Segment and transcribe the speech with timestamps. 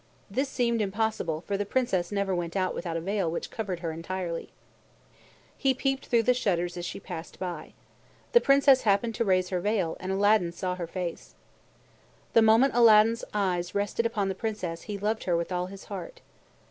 [0.31, 3.91] This seemed impossible, for the Princess never went out without a veil which covered her
[3.91, 4.51] entirely.
[5.55, 7.73] He peeped through the shutters as she passed by.
[8.31, 11.35] The Princess happened to raise her veil, and Aladdin saw her face.
[12.33, 16.21] The moment Aladdin's eyes rested upon the Princess, he loved her with all his heart.